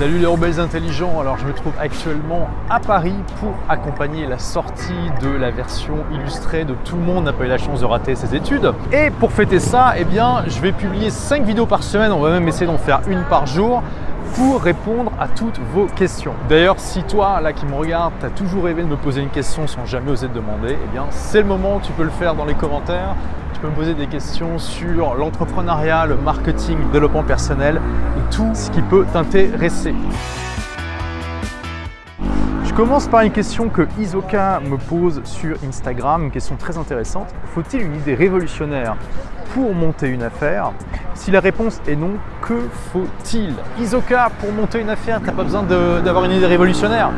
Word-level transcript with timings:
Salut 0.00 0.18
les 0.18 0.24
rebelles 0.24 0.58
intelligents, 0.58 1.20
alors 1.20 1.36
je 1.36 1.44
me 1.44 1.52
trouve 1.52 1.74
actuellement 1.78 2.48
à 2.70 2.80
Paris 2.80 3.16
pour 3.38 3.52
accompagner 3.68 4.26
la 4.26 4.38
sortie 4.38 4.94
de 5.20 5.28
la 5.28 5.50
version 5.50 5.96
illustrée 6.10 6.64
de 6.64 6.72
Tout 6.86 6.96
le 6.96 7.02
monde 7.02 7.24
n'a 7.24 7.34
pas 7.34 7.44
eu 7.44 7.48
la 7.48 7.58
chance 7.58 7.80
de 7.80 7.84
rater 7.84 8.14
ses 8.14 8.34
études. 8.34 8.72
Et 8.94 9.10
pour 9.10 9.30
fêter 9.30 9.60
ça, 9.60 9.92
eh 9.98 10.04
bien, 10.04 10.42
je 10.46 10.58
vais 10.60 10.72
publier 10.72 11.10
5 11.10 11.42
vidéos 11.42 11.66
par 11.66 11.82
semaine, 11.82 12.12
on 12.12 12.20
va 12.20 12.30
même 12.30 12.48
essayer 12.48 12.64
d'en 12.64 12.78
faire 12.78 13.02
une 13.08 13.24
par 13.24 13.44
jour 13.44 13.82
pour 14.34 14.62
répondre 14.62 15.12
à 15.18 15.28
toutes 15.28 15.58
vos 15.72 15.86
questions. 15.86 16.34
D'ailleurs, 16.48 16.78
si 16.78 17.02
toi, 17.02 17.40
là 17.40 17.52
qui 17.52 17.66
me 17.66 17.74
regarde, 17.74 18.12
tu 18.20 18.26
as 18.26 18.30
toujours 18.30 18.64
rêvé 18.64 18.82
de 18.82 18.88
me 18.88 18.96
poser 18.96 19.20
une 19.22 19.30
question 19.30 19.66
sans 19.66 19.84
jamais 19.86 20.10
oser 20.10 20.28
te 20.28 20.34
demander, 20.34 20.76
eh 20.82 20.92
bien, 20.92 21.06
c'est 21.10 21.40
le 21.40 21.46
moment, 21.46 21.80
tu 21.80 21.92
peux 21.92 22.04
le 22.04 22.10
faire 22.10 22.34
dans 22.34 22.44
les 22.44 22.54
commentaires. 22.54 23.14
Tu 23.54 23.60
peux 23.60 23.68
me 23.68 23.74
poser 23.74 23.94
des 23.94 24.06
questions 24.06 24.58
sur 24.58 25.14
l'entrepreneuriat, 25.14 26.06
le 26.06 26.16
marketing, 26.16 26.78
le 26.78 26.92
développement 26.92 27.24
personnel 27.24 27.80
et 28.16 28.34
tout 28.34 28.50
ce 28.54 28.70
qui 28.70 28.80
peut 28.80 29.04
t'intéresser. 29.12 29.94
Je 32.80 32.84
commence 32.86 33.08
par 33.08 33.20
une 33.20 33.30
question 33.30 33.68
que 33.68 33.86
Isoka 33.98 34.58
me 34.60 34.78
pose 34.78 35.20
sur 35.24 35.54
Instagram, 35.68 36.24
une 36.24 36.30
question 36.30 36.56
très 36.56 36.78
intéressante. 36.78 37.28
Faut-il 37.54 37.82
une 37.82 37.94
idée 37.96 38.14
révolutionnaire 38.14 38.96
pour 39.52 39.74
monter 39.74 40.08
une 40.08 40.22
affaire? 40.22 40.72
Si 41.12 41.30
la 41.30 41.40
réponse 41.40 41.82
est 41.86 41.94
non, 41.94 42.12
que 42.40 42.54
faut-il? 42.90 43.52
Isoka, 43.78 44.30
pour 44.40 44.50
monter 44.52 44.80
une 44.80 44.88
affaire, 44.88 45.20
tu 45.20 45.26
n'as 45.26 45.32
pas 45.32 45.44
besoin 45.44 45.62
d'avoir 45.62 46.24
une 46.24 46.32
idée 46.32 46.46
révolutionnaire. 46.46 47.10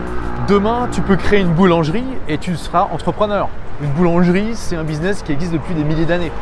Demain, 0.49 0.89
tu 0.91 1.01
peux 1.01 1.15
créer 1.15 1.43
une 1.43 1.55
boulangerie 1.55 2.03
et 2.27 2.39
tu 2.39 2.57
seras 2.57 2.89
entrepreneur. 2.93 3.49
Une 3.85 3.91
boulangerie, 3.91 4.57
c'est 4.57 4.75
un 4.75 4.83
business 4.83 5.23
qui 5.23 5.31
existe 5.31 5.53
depuis 5.53 5.75
des 5.75 5.85
milliers 5.85 6.07
d'années. 6.07 6.33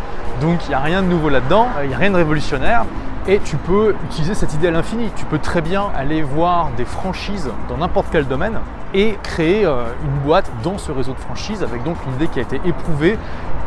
Donc 0.41 0.65
il 0.65 0.69
n'y 0.71 0.75
a 0.75 0.81
rien 0.81 1.03
de 1.03 1.09
nouveau 1.09 1.29
là-dedans, 1.29 1.69
il 1.83 1.89
n'y 1.89 1.95
a 1.95 1.99
rien 1.99 2.11
de 2.11 2.17
révolutionnaire. 2.17 2.87
Et 3.31 3.39
tu 3.39 3.57
peux 3.57 3.95
utiliser 4.07 4.35
cette 4.35 4.55
idée 4.55 4.67
à 4.67 4.71
l'infini. 4.73 5.09
Tu 5.15 5.25
peux 5.25 5.39
très 5.39 5.61
bien 5.61 5.85
aller 5.97 6.21
voir 6.21 6.71
des 6.77 6.85
franchises 6.85 7.49
dans 7.69 7.77
n'importe 7.77 8.09
quel 8.11 8.27
domaine 8.27 8.59
et 8.93 9.17
créer 9.23 9.65
euh, 9.65 9.85
une 10.05 10.19
boîte 10.25 10.51
dans 10.65 10.79
ce 10.79 10.91
réseau 10.91 11.13
de 11.13 11.19
franchises 11.21 11.63
avec 11.63 11.85
donc 11.85 11.97
une 12.09 12.15
idée 12.15 12.27
qui 12.27 12.41
a 12.41 12.43
été 12.43 12.61
éprouvée, 12.65 13.17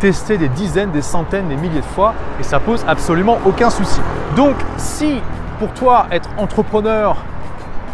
testée 0.02 0.38
des 0.38 0.50
dizaines, 0.50 0.92
des 0.92 1.02
centaines, 1.02 1.47
des 1.47 1.55
milliers 1.55 1.80
de 1.80 1.86
fois 1.86 2.14
et 2.42 2.44
ça 2.44 2.59
pose 2.59 2.83
absolument 2.89 3.39
aucun 3.45 3.70
souci. 3.70 4.02
Donc 4.36 4.55
si 4.75 5.22
pour 5.59 5.70
toi 5.73 6.08
être 6.11 6.30
entrepreneur, 6.38 7.16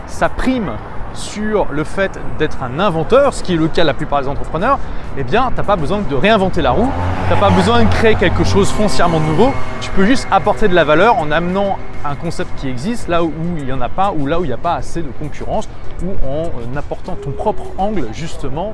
ça 0.08 0.28
prime 0.28 0.72
sur 1.14 1.68
le 1.72 1.84
fait 1.84 2.20
d'être 2.38 2.64
un 2.64 2.80
inventeur, 2.80 3.34
ce 3.34 3.44
qui 3.44 3.54
est 3.54 3.58
le 3.58 3.68
cas 3.68 3.82
de 3.82 3.88
la 3.88 3.94
plupart 3.94 4.22
des 4.22 4.28
entrepreneurs, 4.28 4.80
eh 5.18 5.24
bien, 5.24 5.50
tu 5.50 5.58
n'as 5.58 5.64
pas 5.64 5.76
besoin 5.76 6.00
de 6.00 6.16
réinventer 6.16 6.62
la 6.62 6.72
roue, 6.72 6.90
tu 7.28 7.34
n'as 7.34 7.40
pas 7.40 7.50
besoin 7.50 7.84
de 7.84 7.90
créer 7.90 8.16
quelque 8.16 8.44
chose 8.44 8.70
foncièrement 8.70 9.20
nouveau, 9.20 9.52
tu 9.82 9.90
peux 9.92 10.06
juste 10.06 10.28
apporter 10.32 10.68
de 10.68 10.76
la 10.76 10.84
valeur 10.84 11.18
en 11.18 11.32
amenant 11.32 11.78
un 12.06 12.16
concept 12.16 12.52
qui 12.58 12.68
existe 12.68 13.08
là 13.08 13.24
où 13.24 13.32
il 13.58 13.66
n'y 13.66 13.74
en 13.74 13.82
a 13.82 13.90
pas 13.90 14.14
ou 14.18 14.26
là 14.26 14.40
où 14.40 14.44
il 14.44 14.48
n'y 14.48 14.54
a 14.54 14.58
pas 14.58 14.76
assez 14.76 15.02
de 15.02 15.10
concurrence 15.20 15.68
ou 16.04 16.12
en 16.26 16.46
euh, 16.46 16.78
apportant 16.78 17.16
ton 17.16 17.32
propre 17.32 17.64
angle 17.78 18.08
justement 18.14 18.74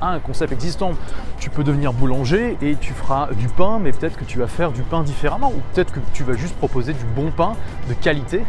un 0.00 0.18
concept 0.18 0.52
existant. 0.52 0.92
Tu 1.38 1.50
peux 1.50 1.64
devenir 1.64 1.92
boulanger 1.92 2.56
et 2.62 2.76
tu 2.76 2.92
feras 2.92 3.28
du 3.32 3.48
pain, 3.48 3.78
mais 3.80 3.92
peut-être 3.92 4.16
que 4.16 4.24
tu 4.24 4.38
vas 4.38 4.46
faire 4.46 4.72
du 4.72 4.82
pain 4.82 5.02
différemment, 5.02 5.52
ou 5.54 5.60
peut-être 5.72 5.92
que 5.92 6.00
tu 6.12 6.24
vas 6.24 6.34
juste 6.34 6.56
proposer 6.56 6.92
du 6.92 7.04
bon 7.16 7.30
pain 7.30 7.54
de 7.88 7.94
qualité 7.94 8.42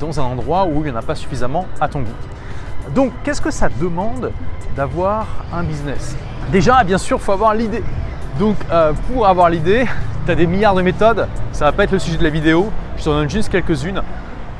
dans 0.00 0.20
un 0.20 0.24
endroit 0.24 0.66
où 0.66 0.84
il 0.84 0.90
n'y 0.90 0.90
en 0.90 0.96
a 0.96 1.02
pas 1.02 1.14
suffisamment 1.14 1.66
à 1.80 1.88
ton 1.88 2.00
goût. 2.00 2.92
Donc, 2.94 3.12
qu'est-ce 3.24 3.40
que 3.40 3.50
ça 3.50 3.68
demande 3.80 4.32
d'avoir 4.76 5.26
un 5.52 5.62
business? 5.62 6.16
Déjà, 6.52 6.84
bien 6.84 6.98
sûr, 6.98 7.18
il 7.18 7.22
faut 7.22 7.32
avoir 7.32 7.54
l'idée. 7.54 7.82
Donc, 8.38 8.56
euh, 8.70 8.92
pour 9.08 9.26
avoir 9.26 9.50
l'idée, 9.50 9.86
tu 10.26 10.34
des 10.34 10.46
milliards 10.46 10.74
de 10.74 10.82
méthodes. 10.82 11.26
Ça 11.52 11.66
va 11.66 11.72
pas 11.72 11.84
être 11.84 11.92
le 11.92 11.98
sujet 11.98 12.18
de 12.18 12.24
la 12.24 12.30
vidéo. 12.30 12.70
Je 12.96 13.04
t'en 13.04 13.12
donne 13.12 13.30
juste 13.30 13.48
quelques-unes. 13.48 14.02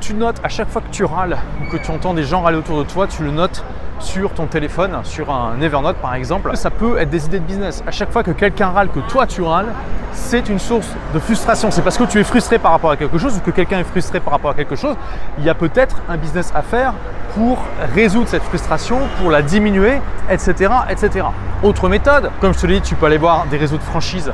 Tu 0.07 0.13
notes 0.13 0.39
à 0.41 0.47
chaque 0.47 0.69
fois 0.69 0.81
que 0.81 0.89
tu 0.89 1.03
râles 1.03 1.37
ou 1.61 1.69
que 1.69 1.75
tu 1.75 1.91
entends 1.91 2.13
des 2.13 2.23
gens 2.23 2.39
râler 2.39 2.57
autour 2.57 2.77
de 2.77 2.85
toi, 2.85 3.07
tu 3.07 3.23
le 3.23 3.31
notes 3.31 3.65
sur 3.99 4.31
ton 4.31 4.45
téléphone, 4.45 4.97
sur 5.03 5.29
un 5.33 5.59
Evernote 5.59 5.97
par 5.97 6.15
exemple, 6.15 6.55
ça 6.55 6.69
peut 6.69 6.97
être 6.97 7.09
des 7.09 7.25
idées 7.25 7.41
de 7.41 7.43
business. 7.43 7.83
À 7.85 7.91
chaque 7.91 8.13
fois 8.13 8.23
que 8.23 8.31
quelqu'un 8.31 8.69
râle, 8.69 8.87
que 8.87 9.01
toi 9.01 9.27
tu 9.27 9.41
râles, 9.41 9.67
c'est 10.13 10.47
une 10.47 10.59
source 10.59 10.87
de 11.13 11.19
frustration. 11.19 11.71
C'est 11.71 11.81
parce 11.81 11.97
que 11.97 12.05
tu 12.05 12.21
es 12.21 12.23
frustré 12.23 12.57
par 12.57 12.71
rapport 12.71 12.91
à 12.91 12.95
quelque 12.95 13.17
chose 13.17 13.35
ou 13.35 13.41
que 13.41 13.51
quelqu'un 13.51 13.79
est 13.79 13.83
frustré 13.83 14.21
par 14.21 14.31
rapport 14.31 14.51
à 14.51 14.53
quelque 14.53 14.77
chose. 14.77 14.95
Il 15.39 15.43
y 15.43 15.49
a 15.49 15.53
peut-être 15.55 15.97
un 16.07 16.15
business 16.15 16.53
à 16.55 16.61
faire 16.61 16.93
pour 17.35 17.57
résoudre 17.93 18.29
cette 18.29 18.43
frustration, 18.43 18.99
pour 19.19 19.29
la 19.29 19.41
diminuer, 19.41 19.99
etc. 20.31 20.71
etc. 20.89 21.25
Autre 21.63 21.89
méthode, 21.89 22.31
comme 22.39 22.53
je 22.53 22.59
te 22.59 22.65
l'ai 22.65 22.79
dit, 22.79 22.87
tu 22.87 22.95
peux 22.95 23.07
aller 23.07 23.17
voir 23.17 23.45
des 23.47 23.57
réseaux 23.57 23.77
de 23.77 23.83
franchise 23.83 24.31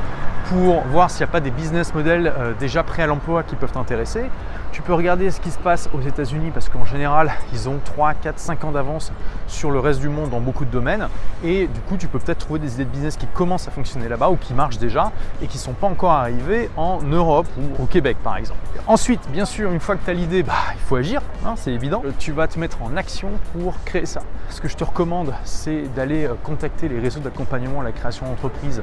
pour 0.50 0.82
voir 0.92 1.10
s'il 1.10 1.24
n'y 1.24 1.30
a 1.30 1.32
pas 1.32 1.40
des 1.40 1.50
business 1.50 1.94
models 1.94 2.32
euh, 2.38 2.52
déjà 2.60 2.84
prêts 2.84 3.02
à 3.02 3.06
l'emploi 3.06 3.42
qui 3.42 3.56
peuvent 3.56 3.72
t'intéresser. 3.72 4.30
Tu 4.74 4.82
peux 4.82 4.92
regarder 4.92 5.30
ce 5.30 5.40
qui 5.40 5.52
se 5.52 5.58
passe 5.58 5.88
aux 5.94 6.00
États-Unis 6.00 6.50
parce 6.52 6.68
qu'en 6.68 6.84
général, 6.84 7.32
ils 7.52 7.68
ont 7.68 7.78
3, 7.84 8.14
4, 8.14 8.40
5 8.40 8.64
ans 8.64 8.72
d'avance 8.72 9.12
sur 9.46 9.70
le 9.70 9.78
reste 9.78 10.00
du 10.00 10.08
monde 10.08 10.30
dans 10.30 10.40
beaucoup 10.40 10.64
de 10.64 10.70
domaines. 10.70 11.06
Et 11.44 11.68
du 11.68 11.80
coup, 11.82 11.96
tu 11.96 12.08
peux 12.08 12.18
peut-être 12.18 12.38
trouver 12.38 12.58
des 12.58 12.74
idées 12.74 12.84
de 12.84 12.90
business 12.90 13.16
qui 13.16 13.28
commencent 13.28 13.68
à 13.68 13.70
fonctionner 13.70 14.08
là-bas 14.08 14.30
ou 14.30 14.36
qui 14.36 14.52
marchent 14.52 14.78
déjà 14.78 15.12
et 15.40 15.46
qui 15.46 15.58
ne 15.58 15.62
sont 15.62 15.74
pas 15.74 15.86
encore 15.86 16.10
arrivées 16.10 16.70
en 16.76 17.00
Europe 17.02 17.46
ou 17.56 17.84
au 17.84 17.86
Québec 17.86 18.16
par 18.24 18.36
exemple. 18.36 18.58
Ensuite, 18.88 19.20
bien 19.30 19.44
sûr, 19.44 19.70
une 19.70 19.78
fois 19.78 19.94
que 19.94 20.04
tu 20.04 20.10
as 20.10 20.14
l'idée, 20.14 20.42
bah, 20.42 20.54
il 20.74 20.80
faut 20.80 20.96
agir, 20.96 21.22
hein, 21.46 21.54
c'est 21.56 21.72
évident. 21.72 22.02
Tu 22.18 22.32
vas 22.32 22.48
te 22.48 22.58
mettre 22.58 22.82
en 22.82 22.96
action 22.96 23.28
pour 23.52 23.76
créer 23.84 24.06
ça. 24.06 24.22
Ce 24.50 24.60
que 24.60 24.66
je 24.66 24.74
te 24.74 24.82
recommande, 24.82 25.34
c'est 25.44 25.84
d'aller 25.94 26.24
euh, 26.24 26.34
contacter 26.42 26.88
les 26.88 26.98
réseaux 26.98 27.20
d'accompagnement 27.20 27.80
à 27.80 27.84
la 27.84 27.92
création 27.92 28.26
d'entreprise 28.26 28.82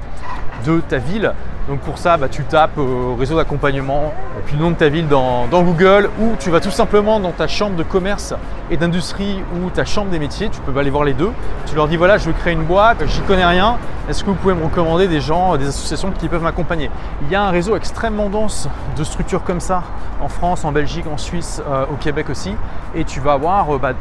de 0.66 0.80
ta 0.80 1.00
ville. 1.00 1.34
Donc 1.68 1.82
pour 1.82 1.98
ça, 1.98 2.16
bah, 2.16 2.30
tu 2.30 2.44
tapes 2.44 2.78
euh, 2.78 3.14
réseau 3.20 3.36
d'accompagnement, 3.36 4.14
puis 4.46 4.56
le 4.56 4.62
nom 4.64 4.72
de 4.72 4.76
ta 4.76 4.88
ville 4.88 5.10
dans 5.10 5.48
Google 5.48 5.81
ou 5.84 6.36
tu 6.40 6.52
vas 6.52 6.60
tout 6.60 6.70
simplement 6.70 7.20
dans 7.20 7.32
ta 7.32 7.48
chambre 7.48 7.76
de 7.76 7.82
commerce 7.82 8.36
et 8.70 8.78
d'industrie 8.78 9.38
ou 9.56 9.70
ta 9.72 9.84
chambre 9.84 10.12
des 10.12 10.20
métiers, 10.20 10.50
tu 10.50 10.62
peux 10.62 10.78
aller 10.80 10.92
voir 10.92 11.04
les 11.04 11.14
deux. 11.14 11.32
Tu 11.66 11.76
leur 11.76 11.88
dis 11.88 11.98
voilà, 11.98 12.18
je 12.20 12.26
veux 12.26 12.34
créer 12.34 12.54
une 12.54 12.64
boîte, 12.64 13.04
j'y 13.08 13.22
connais 13.22 13.46
rien, 13.46 13.78
est-ce 14.12 14.26
que 14.26 14.30
vous 14.30 14.36
pouvez 14.36 14.54
me 14.54 14.64
recommander 14.66 15.08
des 15.08 15.22
gens, 15.22 15.56
des 15.56 15.68
associations 15.68 16.12
qui 16.12 16.28
peuvent 16.28 16.44
m'accompagner? 16.44 16.92
Il 17.22 17.32
y 17.32 17.36
a 17.36 17.44
un 17.44 17.50
réseau 17.50 17.78
extrêmement 17.78 18.30
dense 18.30 18.68
de 18.98 19.06
structures 19.06 19.42
comme 19.42 19.62
ça 19.62 19.84
en 20.22 20.28
France, 20.28 20.66
en 20.66 20.74
Belgique, 20.74 21.06
en 21.08 21.18
Suisse, 21.18 21.62
euh, 21.66 21.86
au 21.90 21.96
Québec 21.96 22.30
aussi. 22.30 22.54
Et 22.94 23.06
tu 23.06 23.22
vas 23.22 23.34
avoir 23.34 23.74
euh, 23.74 23.78
bah, 23.78 23.94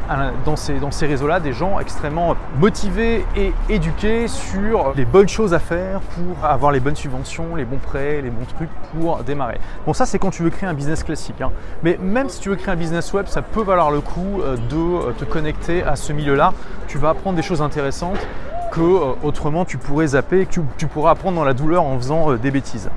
dans 0.45 0.57
ces, 0.57 1.07
réseaux-là 1.07 1.39
des 1.39 1.53
gens 1.53 1.79
extrêmement 1.79 2.35
motivés 2.59 3.25
et 3.37 3.53
éduqués 3.69 4.27
sur 4.27 4.95
les 4.97 5.05
bonnes 5.05 5.29
choses 5.29 5.55
à 5.55 5.61
faire 5.61 6.01
pour 6.01 6.45
avoir 6.45 6.73
les 6.73 6.81
bonnes 6.81 6.97
subventions, 6.97 7.55
les 7.55 7.65
bons 7.65 7.79
prêts, 7.79 8.21
les 8.21 8.31
bons 8.31 8.47
trucs 8.57 8.71
pour 8.93 9.23
démarrer. 9.23 9.61
Bon, 9.87 9.93
ça 9.93 10.07
c'est 10.07 10.19
quand 10.19 10.31
tu 10.31 10.43
veux 10.43 10.51
créer 10.51 10.69
un 10.69 10.75
business 10.75 11.05
classique. 11.05 11.41
Hein. 11.41 11.53
Mais 11.85 11.97
même 12.03 12.29
si 12.29 12.41
tu 12.41 12.49
veux 12.49 12.57
créer 12.57 12.73
un 12.73 12.77
business 12.77 13.13
web, 13.13 13.27
ça 13.29 13.43
peut 13.43 13.63
valoir 13.63 13.93
le 13.93 14.01
coup 14.01 14.41
euh, 14.43 14.57
de 14.57 15.09
euh, 15.09 15.13
te 15.13 15.25
connecter 15.25 15.85
à 15.85 15.95
ce 15.95 16.13
milieu-là. 16.13 16.53
Tu 16.89 16.99
vas 16.99 17.11
apprendre 17.11 17.37
des 17.37 17.43
choses 17.43 17.63
intéressantes 17.63 18.19
que 18.71 18.81
euh, 18.81 19.15
autrement 19.23 19.65
tu 19.65 19.79
pourrais 19.79 20.09
zapper, 20.09 20.47
que 20.47 20.61
tu, 20.77 20.87
pourras 20.87 21.13
apprendre 21.13 21.37
dans 21.37 21.45
la 21.45 21.55
douleur 21.55 21.83
en 21.83 21.97
faisant 21.99 22.35
des 22.35 22.51
bêtises. 22.51 22.91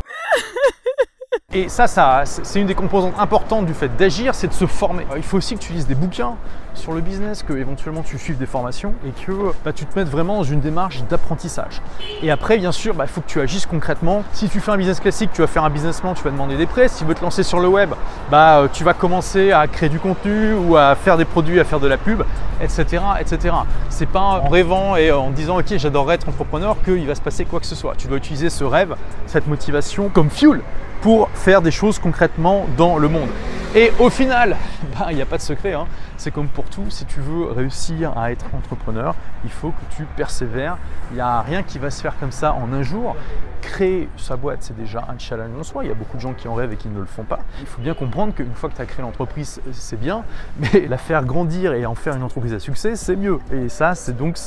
Et 1.56 1.70
ça, 1.70 2.24
c'est 2.26 2.60
une 2.60 2.66
des 2.66 2.74
composantes 2.74 3.14
importantes 3.20 3.68
du 3.68 3.76
fait 3.76 3.96
d'agir, 3.96 4.34
c'est 4.34 4.48
de 4.48 4.54
se 4.54 4.66
former. 4.66 5.06
Il 5.16 5.22
faut 5.22 5.38
aussi 5.38 5.54
que 5.54 5.60
tu 5.60 5.72
lises 5.72 5.86
des 5.86 5.94
bouquins 5.94 6.34
sur 6.74 6.94
le 6.94 7.02
business, 7.02 7.44
que 7.44 7.54
éventuellement 7.54 8.02
tu 8.02 8.18
suives 8.18 8.40
des 8.40 8.48
formations 8.48 8.96
et 9.06 9.12
que 9.12 9.32
bah, 9.64 9.72
tu 9.72 9.86
te 9.86 10.00
mettes 10.00 10.10
vraiment 10.10 10.38
dans 10.38 10.44
une 10.44 10.62
démarche 10.62 11.04
d'apprentissage. 11.04 11.84
Et 12.24 12.32
après, 12.32 12.58
bien 12.58 12.72
sûr, 12.72 12.96
bah, 12.96 13.04
il 13.06 13.08
faut 13.08 13.22
que 13.22 13.28
tu 13.28 13.40
agisses 13.40 13.68
concrètement. 13.68 14.24
Si 14.34 14.50
tu 14.50 14.60
fais 14.62 14.72
un 14.72 14.78
business 14.78 15.00
classique, 15.00 15.30
tu 15.32 15.42
vas 15.42 15.48
faire 15.48 15.64
un 15.64 15.70
business 15.70 16.02
plan, 16.02 16.16
tu 16.16 16.24
vas 16.24 16.32
demander 16.32 16.58
des 16.58 16.66
prêts. 16.66 16.88
Si 16.88 17.00
tu 17.00 17.06
veux 17.06 17.14
te 17.14 17.22
lancer 17.22 17.44
sur 17.44 17.60
le 17.60 17.68
web, 17.68 17.92
bah, 18.32 18.62
euh, 18.62 18.68
tu 18.74 18.84
vas 18.84 18.96
commencer 18.96 19.52
à 19.52 19.68
créer 19.68 19.90
du 19.90 20.00
contenu 20.00 20.56
ou 20.56 20.76
à 20.76 20.96
faire 20.96 21.18
des 21.18 21.26
produits, 21.26 21.60
à 21.60 21.66
faire 21.66 21.80
de 21.80 21.88
la 21.88 21.98
pub, 21.98 22.24
etc. 22.62 23.04
etc. 23.20 23.56
C'est 23.90 24.10
pas 24.10 24.22
en 24.22 24.50
rêvant 24.50 24.96
et 24.96 25.12
en 25.12 25.30
disant 25.30 25.60
ok 25.60 25.78
j'adorerais 25.78 26.16
être 26.16 26.30
entrepreneur 26.30 26.76
qu'il 26.84 27.06
va 27.06 27.14
se 27.14 27.22
passer 27.22 27.46
quoi 27.46 27.60
que 27.60 27.68
ce 27.68 27.76
soit. 27.76 27.94
Tu 27.96 28.08
dois 28.08 28.18
utiliser 28.18 28.50
ce 28.50 28.64
rêve, 28.64 28.96
cette 29.28 29.46
motivation 29.46 30.10
comme 30.10 30.32
fuel 30.32 30.62
pour 31.04 31.30
faire 31.34 31.62
des 31.62 31.70
choses 31.70 32.00
concrètement 32.00 32.66
dans 32.78 32.98
le 32.98 33.10
monde. 33.10 33.28
Et 33.76 33.92
au 33.98 34.12
final, 34.12 34.56
bah, 35.00 35.08
il 35.10 35.16
n'y 35.16 35.22
a 35.24 35.26
pas 35.26 35.38
de 35.38 35.42
secret. 35.42 35.74
Hein. 35.74 35.88
C'est 36.18 36.30
comme 36.30 36.48
pour 36.48 36.66
tout, 36.66 36.90
si 36.90 37.06
tu 37.06 37.20
veux 37.20 37.52
réussir 37.52 38.16
à 38.16 38.32
être 38.32 38.46
entrepreneur, 38.54 39.16
il 39.44 39.50
faut 39.50 39.72
que 39.72 39.96
tu 39.96 40.04
persévères. 40.16 40.78
Il 41.10 41.16
n'y 41.16 41.22
a 41.22 41.42
rien 41.42 41.64
qui 41.64 41.80
va 41.80 41.90
se 41.90 42.00
faire 42.00 42.18
comme 42.20 42.32
ça 42.32 42.54
en 42.54 42.72
un 42.72 42.84
jour. 42.84 43.16
Créer 43.62 44.10
sa 44.18 44.36
boîte, 44.36 44.60
c'est 44.62 44.76
déjà 44.76 45.06
un 45.10 45.18
challenge 45.18 45.58
en 45.60 45.64
soi. 45.64 45.86
Il 45.86 45.88
y 45.88 45.92
a 45.92 45.96
beaucoup 45.96 46.18
de 46.18 46.22
gens 46.22 46.34
qui 46.34 46.48
en 46.48 46.54
rêvent 46.54 46.74
et 46.74 46.76
qui 46.76 46.88
ne 46.88 47.00
le 47.00 47.06
font 47.06 47.24
pas. 47.24 47.40
Il 47.62 47.66
faut 47.66 47.82
bien 47.82 47.96
comprendre 47.96 48.36
qu'une 48.36 48.54
fois 48.54 48.70
que 48.70 48.76
tu 48.76 48.82
as 48.82 48.86
créé 48.86 49.02
l'entreprise, 49.02 49.60
c'est 49.72 50.00
bien, 50.00 50.24
mais 50.60 50.86
la 50.88 50.98
faire 50.98 51.26
grandir 51.26 51.74
et 51.74 51.88
en 51.88 51.96
faire 51.96 52.16
une 52.16 52.24
entreprise 52.24 52.54
à 52.54 52.60
succès, 52.60 52.96
c'est 52.96 53.16
mieux. 53.16 53.40
Et 53.52 53.70
ça, 53.70 53.96
c'est 53.96 54.16
donc 54.16 54.38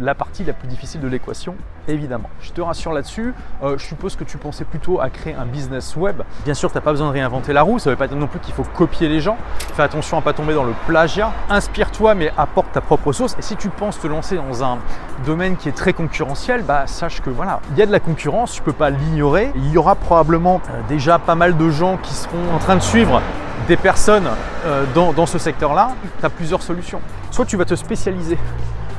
la 0.00 0.14
partie 0.14 0.44
la 0.44 0.52
plus 0.52 0.68
difficile 0.68 1.00
de 1.00 1.08
l'équation, 1.08 1.56
évidemment. 1.88 2.30
Je 2.40 2.52
te 2.52 2.60
rassure 2.60 2.92
là-dessus. 2.92 3.34
Euh, 3.64 3.76
je 3.78 3.84
suppose 3.84 4.14
que 4.14 4.24
tu 4.24 4.38
pensais 4.38 4.64
plutôt 4.64 5.00
à 5.00 5.10
créer 5.10 5.34
un 5.34 5.46
business 5.46 5.96
web. 5.96 6.22
Bien 6.44 6.54
sûr, 6.54 6.70
tu 6.70 6.76
n'as 6.76 6.82
pas 6.82 6.92
besoin 6.92 7.08
de 7.08 7.14
réinventer 7.14 7.52
la 7.52 7.62
roue. 7.62 7.78
Ça 7.78 7.90
ne 7.90 7.94
veut 7.94 7.98
pas 7.98 8.06
dire 8.06 8.16
non 8.16 8.28
plus 8.28 8.38
qu'il 8.38 8.54
faut 8.54 8.59
copier 8.62 9.08
les 9.08 9.20
gens. 9.20 9.36
Fais 9.74 9.82
attention 9.82 10.16
à 10.16 10.20
ne 10.20 10.24
pas 10.24 10.32
tomber 10.32 10.54
dans 10.54 10.64
le 10.64 10.74
plagiat. 10.86 11.32
Inspire-toi, 11.48 12.14
mais 12.14 12.32
apporte 12.36 12.72
ta 12.72 12.80
propre 12.80 13.12
sauce. 13.12 13.36
Et 13.38 13.42
si 13.42 13.56
tu 13.56 13.68
penses 13.68 13.98
te 13.98 14.06
lancer 14.06 14.36
dans 14.36 14.64
un 14.64 14.78
domaine 15.24 15.56
qui 15.56 15.68
est 15.68 15.76
très 15.76 15.92
concurrentiel, 15.92 16.62
bah, 16.62 16.86
sache 16.86 17.20
que 17.20 17.30
voilà, 17.30 17.60
il 17.72 17.78
y 17.78 17.82
a 17.82 17.86
de 17.86 17.92
la 17.92 18.00
concurrence, 18.00 18.52
tu 18.52 18.62
peux 18.62 18.72
pas 18.72 18.90
l'ignorer. 18.90 19.52
Il 19.54 19.70
y 19.70 19.78
aura 19.78 19.94
probablement 19.94 20.60
euh, 20.70 20.80
déjà 20.88 21.18
pas 21.18 21.34
mal 21.34 21.56
de 21.56 21.70
gens 21.70 21.98
qui 21.98 22.14
seront 22.14 22.54
en 22.54 22.58
train 22.58 22.76
de 22.76 22.82
suivre 22.82 23.20
des 23.68 23.76
personnes 23.76 24.28
euh, 24.66 24.84
dans 24.94 25.26
ce 25.26 25.38
secteur-là, 25.38 25.90
tu 26.18 26.26
as 26.26 26.30
plusieurs 26.30 26.62
solutions. 26.62 27.00
Soit 27.30 27.44
tu 27.44 27.56
vas 27.56 27.64
te 27.64 27.74
spécialiser 27.74 28.38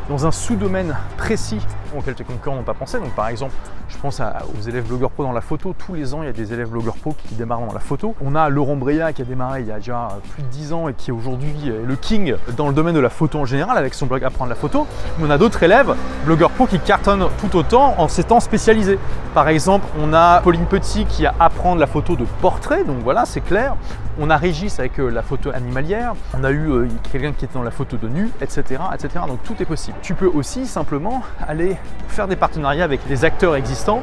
dans 0.10 0.26
un 0.26 0.32
sous-domaine 0.32 0.96
précis 1.18 1.60
auquel 1.98 2.16
tes 2.16 2.24
concurrents 2.24 2.56
n'ont 2.56 2.64
pas 2.64 2.74
pensé. 2.74 3.00
Donc 3.00 3.12
par 3.12 3.28
exemple, 3.28 3.54
je 3.90 3.98
pense 3.98 4.22
aux 4.22 4.62
élèves 4.62 4.86
blogueurs 4.86 5.12
pro 5.12 5.24
dans 5.24 5.32
la 5.32 5.42
photo. 5.42 5.76
Tous 5.78 5.94
les 5.94 6.14
ans, 6.14 6.24
il 6.24 6.26
y 6.26 6.30
a 6.30 6.34
des 6.34 6.54
élèves 6.54 6.70
blogueurs 6.70 6.96
pro 6.96 7.16
qui 7.28 7.36
démarrent 7.36 7.66
dans 7.66 7.74
la 7.74 7.80
photo. 7.80 8.16
On 8.24 8.36
a 8.36 8.50
Laurent 8.50 8.76
Bréa 8.76 9.14
qui 9.14 9.22
a 9.22 9.26
démarré 9.26 9.62
il 9.62 9.68
y 9.68 9.72
a 9.72 9.78
déjà 9.78 10.10
plus 10.34 10.44
de 10.44 10.48
10 10.48 10.74
ans 10.74 10.88
et 10.88 10.94
qui 10.94 11.10
est 11.10 11.14
aujourd'hui 11.14 11.72
le 11.84 11.96
king 11.96 12.36
dans 12.56 12.68
le 12.68 12.74
domaine 12.74 12.96
de 12.96 13.00
la 13.00 13.10
photo 13.10 13.40
en 13.40 13.46
général 13.46 13.78
avec 13.78 13.94
son 13.94 14.06
blog 14.06 14.24
Apprendre 14.24 14.50
la 14.50 14.56
photo. 14.56 14.88
Mais 15.18 15.28
on 15.28 15.30
a 15.30 15.38
d'autres 15.38 15.62
élèves 15.64 15.96
blogueurs 16.26 16.52
pro 16.52 16.68
qui 16.68 16.80
cartonnent 16.80 17.28
tout 17.40 17.56
autant 17.58 17.96
en 17.98 18.08
s'étant 18.08 18.40
spécialisés. 18.40 19.00
Par 19.34 19.48
exemple, 19.48 19.86
on 20.00 20.14
a 20.14 20.42
Pauline 20.42 20.66
Petit 20.66 21.06
qui 21.06 21.26
a 21.26 21.34
Apprendre 21.40 21.80
la 21.80 21.88
photo 21.88 22.16
de 22.16 22.26
portrait. 22.42 22.84
Donc 22.84 22.98
voilà, 23.04 23.26
c'est 23.26 23.42
clair. 23.42 23.76
On 24.20 24.30
a 24.30 24.38
Régis 24.38 24.78
avec 24.80 25.00
euh, 25.00 25.10
la 25.10 25.22
photo 25.22 25.52
animalière. 25.54 26.14
On 26.38 26.44
a 26.44 26.52
eu 26.52 26.70
euh, 26.70 26.88
quelqu'un 27.12 27.32
qui 27.32 27.46
était 27.46 27.54
dans 27.54 27.64
la 27.64 27.72
photo 27.72 27.98
de 27.98 28.08
nu, 28.08 28.30
etc., 28.42 28.82
etc. 28.94 29.26
Donc 29.28 29.42
tout 29.44 29.56
est 29.62 29.66
possible. 29.66 29.98
Tu 30.02 30.14
peux 30.14 30.28
aussi 30.28 30.68
simplement 30.68 31.24
aller 31.48 31.78
faire 32.08 32.28
des 32.28 32.36
partenariats 32.36 32.84
avec 32.84 33.08
des 33.08 33.26
acteurs 33.26 33.56
existants 33.56 34.02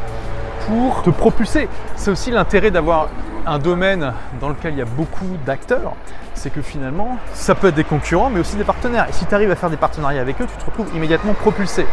pour 0.66 1.02
te 1.02 1.10
propulser. 1.10 1.68
C'est 1.96 2.10
aussi 2.10 2.30
l'intérêt 2.30 2.70
d'avoir 2.70 3.08
un 3.46 3.58
domaine 3.58 4.12
dans 4.40 4.50
lequel 4.50 4.74
il 4.74 4.78
y 4.78 4.82
a 4.82 4.86
beaucoup 4.86 5.36
d'acteurs, 5.46 5.94
c'est 6.38 6.50
que 6.50 6.62
finalement, 6.62 7.18
ça 7.34 7.54
peut 7.54 7.68
être 7.68 7.74
des 7.74 7.84
concurrents, 7.84 8.30
mais 8.30 8.40
aussi 8.40 8.56
des 8.56 8.64
partenaires. 8.64 9.06
Et 9.08 9.12
si 9.12 9.26
tu 9.26 9.34
arrives 9.34 9.50
à 9.50 9.56
faire 9.56 9.70
des 9.70 9.76
partenariats 9.76 10.20
avec 10.20 10.40
eux, 10.40 10.46
tu 10.46 10.56
te 10.56 10.64
retrouves 10.64 10.88
immédiatement 10.94 11.34
propulsé. 11.34 11.84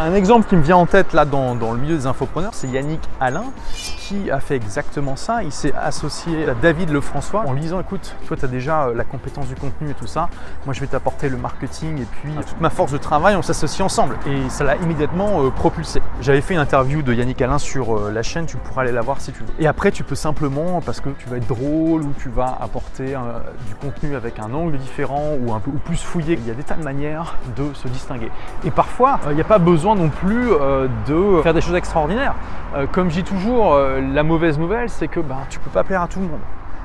Un 0.00 0.14
exemple 0.14 0.48
qui 0.48 0.54
me 0.54 0.62
vient 0.62 0.76
en 0.76 0.86
tête 0.86 1.12
là 1.12 1.24
dans, 1.24 1.54
le 1.54 1.80
milieu 1.80 1.96
des 1.96 2.06
infopreneurs, 2.06 2.54
c'est 2.54 2.68
Yannick 2.68 3.00
Alain 3.18 3.46
qui 3.74 4.30
a 4.30 4.38
fait 4.38 4.54
exactement 4.54 5.16
ça. 5.16 5.42
Il 5.42 5.50
s'est 5.50 5.72
associé 5.74 6.48
à 6.48 6.54
David 6.54 6.90
Lefrançois 6.90 7.42
en 7.44 7.52
lisant 7.52 7.80
écoute, 7.80 8.14
toi 8.28 8.36
tu 8.36 8.44
as 8.44 8.48
déjà 8.48 8.84
euh, 8.84 8.94
la 8.94 9.02
compétence 9.02 9.48
du 9.48 9.56
contenu 9.56 9.90
et 9.90 9.94
tout 9.94 10.06
ça, 10.06 10.28
moi 10.66 10.72
je 10.72 10.80
vais 10.80 10.86
t'apporter 10.86 11.28
le 11.28 11.36
marketing 11.36 12.00
et 12.00 12.04
puis 12.04 12.32
toute 12.46 12.60
ma 12.60 12.70
force 12.70 12.92
de 12.92 12.96
travail, 12.96 13.34
on 13.34 13.42
s'associe 13.42 13.84
ensemble. 13.84 14.16
Et 14.28 14.48
ça 14.50 14.62
l'a 14.62 14.76
immédiatement 14.76 15.42
euh, 15.42 15.50
propulsé. 15.50 16.00
J'avais 16.20 16.42
fait 16.42 16.54
une 16.54 16.60
interview 16.60 17.02
de 17.02 17.12
Yannick 17.12 17.42
Alain 17.42 17.58
sur 17.58 17.98
euh, 17.98 18.12
la 18.12 18.22
chaîne, 18.22 18.46
tu 18.46 18.56
pourras 18.56 18.82
aller 18.82 18.92
la 18.92 19.02
voir 19.02 19.20
si 19.20 19.32
tu 19.32 19.40
veux. 19.40 19.50
Et 19.58 19.66
après 19.66 19.90
tu 19.90 20.04
peux 20.04 20.14
simplement, 20.14 20.80
parce 20.80 21.00
que 21.00 21.08
tu 21.10 21.28
vas 21.28 21.38
être 21.38 21.48
drôle 21.48 22.02
ou 22.02 22.12
tu 22.20 22.28
vas 22.28 22.56
apporter 22.60 23.16
du 23.66 23.74
contenu 23.74 23.87
avec 24.14 24.38
un 24.38 24.52
angle 24.54 24.76
différent 24.78 25.36
ou 25.40 25.52
un 25.52 25.60
peu 25.60 25.70
plus 25.70 26.02
fouillé, 26.02 26.34
il 26.34 26.46
y 26.46 26.50
a 26.50 26.54
des 26.54 26.62
tas 26.62 26.74
de 26.74 26.84
manières 26.84 27.36
de 27.56 27.72
se 27.74 27.88
distinguer. 27.88 28.30
Et 28.64 28.70
parfois, 28.70 29.18
il 29.28 29.34
n'y 29.34 29.40
a 29.40 29.44
pas 29.44 29.58
besoin 29.58 29.94
non 29.94 30.08
plus 30.08 30.52
euh, 30.52 30.88
de 31.06 31.42
faire 31.42 31.54
des 31.54 31.60
choses 31.60 31.74
extraordinaires. 31.74 32.34
Euh, 32.74 32.86
comme 32.86 33.10
je 33.10 33.16
dis 33.16 33.24
toujours, 33.24 33.74
euh, 33.74 34.00
la 34.00 34.22
mauvaise 34.22 34.58
nouvelle, 34.58 34.88
c'est 34.88 35.08
que 35.08 35.20
bah, 35.20 35.38
tu 35.48 35.58
peux 35.58 35.70
pas 35.70 35.84
plaire 35.84 36.02
à 36.02 36.08
tout 36.08 36.20
le 36.20 36.26
monde. 36.26 36.40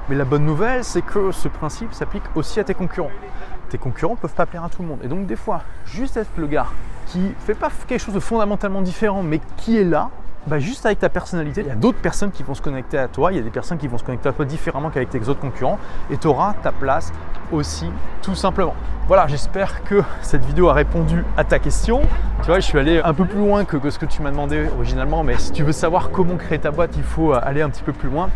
Mais 0.09 0.15
la 0.15 0.25
bonne 0.25 0.45
nouvelle, 0.45 0.83
c'est 0.83 1.01
que 1.01 1.31
ce 1.31 1.47
principe 1.47 1.93
s'applique 1.93 2.23
aussi 2.35 2.59
à 2.59 2.63
tes 2.63 2.73
concurrents. 2.73 3.11
Tes 3.69 3.77
concurrents 3.77 4.15
peuvent 4.15 4.33
pas 4.33 4.45
plaire 4.45 4.63
à 4.63 4.69
tout 4.69 4.81
le 4.81 4.87
monde. 4.87 4.99
Et 5.03 5.07
donc 5.07 5.25
des 5.25 5.35
fois, 5.35 5.61
juste 5.85 6.17
être 6.17 6.31
le 6.37 6.47
gars 6.47 6.67
qui 7.07 7.33
fait 7.45 7.53
pas 7.53 7.69
quelque 7.87 7.99
chose 7.99 8.13
de 8.13 8.19
fondamentalement 8.19 8.81
différent, 8.81 9.23
mais 9.23 9.39
qui 9.57 9.77
est 9.77 9.83
là, 9.83 10.09
bah, 10.47 10.59
juste 10.59 10.85
avec 10.85 10.99
ta 10.99 11.09
personnalité, 11.09 11.61
il 11.61 11.67
y 11.67 11.71
a 11.71 11.75
d'autres 11.75 11.99
personnes 11.99 12.31
qui 12.31 12.43
vont 12.43 12.53
se 12.53 12.61
connecter 12.61 12.97
à 12.97 13.07
toi, 13.07 13.31
il 13.31 13.37
y 13.37 13.39
a 13.39 13.43
des 13.43 13.49
personnes 13.49 13.77
qui 13.77 13.87
vont 13.87 13.97
se 13.97 14.03
connecter 14.03 14.29
à 14.29 14.33
toi 14.33 14.45
différemment 14.45 14.89
qu'avec 14.89 15.09
tes 15.09 15.19
autres 15.29 15.39
concurrents, 15.39 15.79
et 16.11 16.17
tu 16.17 16.27
auras 16.27 16.53
ta 16.61 16.71
place 16.71 17.11
aussi, 17.51 17.89
tout 18.21 18.35
simplement. 18.35 18.75
Voilà, 19.07 19.27
j'espère 19.27 19.83
que 19.83 20.01
cette 20.21 20.45
vidéo 20.45 20.69
a 20.69 20.73
répondu 20.73 21.25
à 21.35 21.43
ta 21.43 21.59
question. 21.59 22.01
Tu 22.41 22.47
vois, 22.47 22.59
je 22.59 22.65
suis 22.65 22.79
allé 22.79 23.01
un 23.03 23.13
peu 23.13 23.25
plus 23.25 23.39
loin 23.39 23.65
que 23.65 23.89
ce 23.89 23.99
que 23.99 24.05
tu 24.05 24.21
m'as 24.21 24.31
demandé 24.31 24.67
originalement, 24.75 25.23
mais 25.23 25.37
si 25.37 25.51
tu 25.51 25.63
veux 25.63 25.73
savoir 25.73 26.09
comment 26.09 26.35
créer 26.35 26.59
ta 26.59 26.71
boîte, 26.71 26.91
il 26.95 27.03
faut 27.03 27.33
aller 27.33 27.61
un 27.61 27.69
petit 27.69 27.83
peu 27.83 27.93
plus 27.93 28.09
loin 28.09 28.29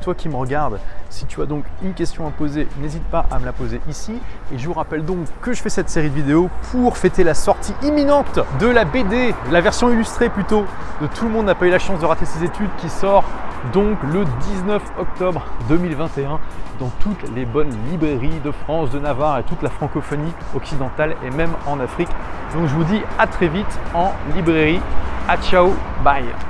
toi 0.00 0.14
qui 0.14 0.28
me 0.28 0.36
regardes, 0.36 0.80
si 1.08 1.26
tu 1.26 1.42
as 1.42 1.46
donc 1.46 1.64
une 1.82 1.94
question 1.94 2.26
à 2.26 2.30
poser, 2.30 2.66
n'hésite 2.80 3.04
pas 3.04 3.26
à 3.30 3.38
me 3.38 3.44
la 3.44 3.52
poser 3.52 3.80
ici. 3.88 4.14
Et 4.52 4.58
je 4.58 4.66
vous 4.66 4.74
rappelle 4.74 5.04
donc 5.04 5.18
que 5.42 5.52
je 5.52 5.62
fais 5.62 5.68
cette 5.68 5.90
série 5.90 6.10
de 6.10 6.14
vidéos 6.14 6.50
pour 6.70 6.96
fêter 6.96 7.24
la 7.24 7.34
sortie 7.34 7.74
imminente 7.82 8.40
de 8.58 8.66
la 8.66 8.84
BD, 8.84 9.34
la 9.50 9.60
version 9.60 9.90
illustrée 9.90 10.28
plutôt, 10.28 10.64
de 11.00 11.06
Tout 11.06 11.26
le 11.26 11.30
monde 11.30 11.46
n'a 11.46 11.54
pas 11.54 11.66
eu 11.66 11.70
la 11.70 11.78
chance 11.78 12.00
de 12.00 12.06
rater 12.06 12.24
ses 12.24 12.44
études, 12.44 12.70
qui 12.78 12.88
sort 12.88 13.24
donc 13.72 13.98
le 14.12 14.24
19 14.24 14.82
octobre 14.98 15.44
2021 15.68 16.40
dans 16.78 16.90
toutes 17.00 17.30
les 17.34 17.44
bonnes 17.44 17.74
librairies 17.90 18.40
de 18.42 18.50
France, 18.50 18.90
de 18.90 18.98
Navarre 18.98 19.38
et 19.38 19.42
toute 19.42 19.62
la 19.62 19.70
francophonie 19.70 20.32
occidentale 20.54 21.14
et 21.24 21.30
même 21.30 21.52
en 21.66 21.78
Afrique. 21.78 22.08
Donc 22.54 22.66
je 22.66 22.74
vous 22.74 22.84
dis 22.84 23.00
à 23.18 23.26
très 23.26 23.48
vite 23.48 23.78
en 23.94 24.12
librairie. 24.34 24.80
A 25.28 25.36
ciao, 25.36 25.74
bye 26.02 26.49